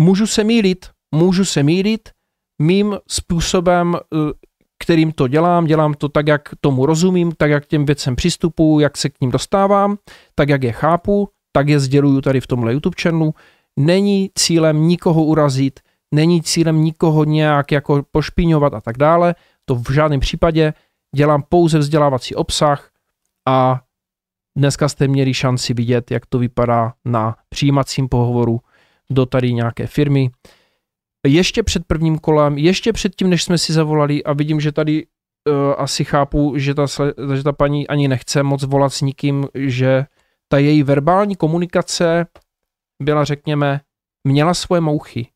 můžu 0.00 0.26
se 0.26 0.44
mýlit, 0.44 0.86
můžu 1.14 1.44
se 1.44 1.62
mýlit, 1.62 2.08
mým 2.62 2.96
způsobem, 3.08 3.96
e, 3.96 4.16
kterým 4.82 5.12
to 5.12 5.28
dělám, 5.28 5.66
dělám 5.66 5.94
to 5.94 6.08
tak, 6.08 6.28
jak 6.28 6.48
tomu 6.60 6.86
rozumím, 6.86 7.32
tak, 7.32 7.50
jak 7.50 7.66
těm 7.66 7.86
věcem 7.86 8.16
přistupuji, 8.16 8.80
jak 8.80 8.96
se 8.96 9.08
k 9.08 9.20
ním 9.20 9.30
dostávám, 9.30 9.96
tak, 10.34 10.48
jak 10.48 10.62
je 10.62 10.72
chápu, 10.72 11.28
tak 11.52 11.68
je 11.68 11.80
sděluju 11.80 12.20
tady 12.20 12.40
v 12.40 12.46
tomhle 12.46 12.72
YouTube 12.72 12.96
channelu. 13.02 13.34
Není 13.78 14.30
cílem 14.34 14.88
nikoho 14.88 15.24
urazit, 15.24 15.80
není 16.14 16.42
cílem 16.42 16.84
nikoho 16.84 17.24
nějak 17.24 17.72
jako 17.72 18.02
pošpíňovat 18.12 18.74
a 18.74 18.80
tak 18.80 18.98
dále. 18.98 19.34
To 19.64 19.74
v 19.74 19.90
žádném 19.90 20.20
případě 20.20 20.72
dělám 21.16 21.42
pouze 21.48 21.78
vzdělávací 21.78 22.34
obsah 22.34 22.90
a 23.48 23.80
dneska 24.56 24.88
jste 24.88 25.08
měli 25.08 25.34
šanci 25.34 25.74
vidět, 25.74 26.10
jak 26.10 26.26
to 26.26 26.38
vypadá 26.38 26.94
na 27.04 27.36
přijímacím 27.48 28.08
pohovoru 28.08 28.60
do 29.10 29.26
tady 29.26 29.52
nějaké 29.52 29.86
firmy. 29.86 30.30
Ještě 31.26 31.62
před 31.62 31.86
prvním 31.86 32.18
kolem, 32.18 32.58
ještě 32.58 32.92
před 32.92 33.16
tím, 33.16 33.30
než 33.30 33.44
jsme 33.44 33.58
si 33.58 33.72
zavolali 33.72 34.24
a 34.24 34.32
vidím, 34.32 34.60
že 34.60 34.72
tady 34.72 35.06
uh, 35.06 35.74
asi 35.78 36.04
chápu, 36.04 36.52
že 36.56 36.74
ta, 36.74 36.86
že 37.34 37.42
ta 37.42 37.52
paní 37.52 37.88
ani 37.88 38.08
nechce 38.08 38.42
moc 38.42 38.64
volat 38.64 38.92
s 38.92 39.00
nikým, 39.00 39.48
že 39.54 40.06
ta 40.48 40.58
její 40.58 40.82
verbální 40.82 41.36
komunikace 41.36 42.26
byla, 43.02 43.24
řekněme, 43.24 43.80
měla 44.24 44.54
svoje 44.54 44.80
mouchy. 44.80 45.28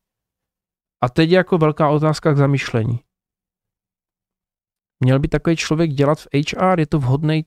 A 1.03 1.09
teď 1.09 1.29
je 1.29 1.37
jako 1.37 1.57
velká 1.57 1.89
otázka 1.89 2.33
k 2.33 2.37
zamýšlení. 2.37 3.04
Měl 4.99 5.19
by 5.19 5.27
takový 5.27 5.55
člověk 5.55 5.91
dělat 5.91 6.19
v 6.19 6.27
HR? 6.33 6.79
Je 6.79 6.87
to 6.87 6.99
vhodný 6.99 7.45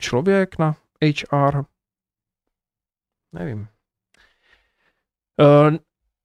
člověk 0.00 0.58
na 0.58 0.76
HR? 1.04 1.62
Nevím. 3.32 3.68
Uh, 5.40 5.76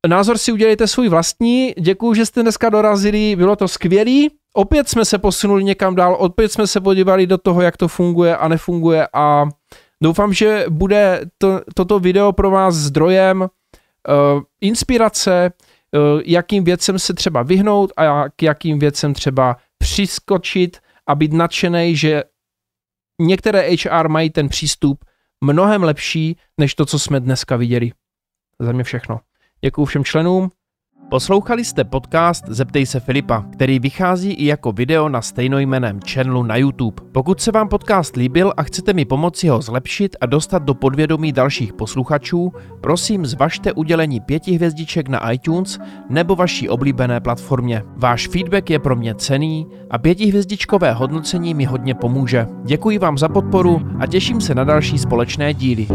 názor 0.08 0.38
si 0.38 0.52
udělejte 0.52 0.88
svůj 0.88 1.10
vlastní. 1.10 1.74
Děkuji, 1.80 2.14
že 2.14 2.26
jste 2.26 2.42
dneska 2.42 2.70
dorazili, 2.70 3.36
bylo 3.36 3.56
to 3.56 3.68
skvělý. 3.68 4.32
Opět 4.54 4.90
jsme 4.90 5.06
se 5.06 5.18
posunuli 5.18 5.64
někam 5.64 5.96
dál, 5.96 6.16
opět 6.20 6.52
jsme 6.52 6.68
se 6.68 6.82
podívali 6.82 7.28
do 7.28 7.38
toho, 7.38 7.62
jak 7.62 7.78
to 7.78 7.88
funguje 7.88 8.38
a 8.38 8.48
nefunguje 8.48 9.08
a 9.14 9.46
doufám, 10.04 10.34
že 10.34 10.66
bude 10.70 11.22
to, 11.38 11.62
toto 11.76 12.00
video 12.00 12.32
pro 12.32 12.52
vás 12.52 12.76
zdrojem 12.76 13.42
uh, 13.42 13.48
inspirace, 14.62 15.52
uh, 15.92 16.22
jakým 16.26 16.64
věcem 16.64 17.00
se 17.00 17.14
třeba 17.14 17.44
vyhnout 17.44 17.92
a 17.98 18.30
k 18.36 18.44
jakým 18.44 18.80
věcem 18.80 19.14
třeba 19.14 19.58
přiskočit 19.78 20.78
a 21.08 21.16
být 21.16 21.34
nadšený, 21.34 21.96
že 21.96 22.24
některé 23.22 23.70
HR 23.70 24.08
mají 24.08 24.30
ten 24.30 24.50
přístup 24.50 25.06
mnohem 25.44 25.84
lepší, 25.84 26.38
než 26.58 26.76
to, 26.76 26.86
co 26.86 27.00
jsme 27.00 27.20
dneska 27.20 27.56
viděli. 27.56 27.92
Za 28.60 28.72
mě 28.72 28.84
všechno. 28.84 29.20
Děkuji 29.62 29.86
všem 29.86 30.04
členům. 30.04 30.52
Poslouchali 31.10 31.66
jste 31.66 31.84
podcast 31.84 32.44
Zeptej 32.48 32.86
se 32.86 33.00
Filipa, 33.00 33.46
který 33.52 33.80
vychází 33.80 34.32
i 34.32 34.46
jako 34.46 34.72
video 34.72 35.10
na 35.10 35.22
stejnojmeném 35.22 36.00
channelu 36.10 36.44
na 36.44 36.56
YouTube. 36.56 37.04
Pokud 37.12 37.42
se 37.42 37.52
vám 37.52 37.70
podcast 37.70 38.16
líbil 38.16 38.54
a 38.58 38.64
chcete 38.64 38.94
mi 38.94 39.06
pomoci 39.06 39.48
ho 39.48 39.62
zlepšit 39.62 40.16
a 40.22 40.26
dostat 40.26 40.64
do 40.64 40.74
podvědomí 40.74 41.32
dalších 41.32 41.74
posluchačů, 41.74 42.54
prosím 42.82 43.26
zvažte 43.26 43.74
udělení 43.74 44.20
pěti 44.20 44.52
hvězdiček 44.52 45.08
na 45.08 45.32
iTunes 45.32 45.80
nebo 46.10 46.36
vaší 46.36 46.70
oblíbené 46.70 47.20
platformě. 47.20 47.84
Váš 47.96 48.28
feedback 48.28 48.70
je 48.70 48.80
pro 48.80 48.96
mě 48.96 49.16
cený 49.16 49.68
a 49.90 49.98
pětihvězdičkové 49.98 50.94
hodnocení 50.94 51.54
mi 51.54 51.66
hodně 51.66 51.96
pomůže. 51.96 52.48
Děkuji 52.64 52.98
vám 52.98 53.18
za 53.18 53.30
podporu 53.30 53.82
a 54.00 54.08
těším 54.08 54.42
se 54.42 54.56
na 54.56 54.64
další 54.64 54.98
společné 54.98 55.54
díly. 55.54 55.88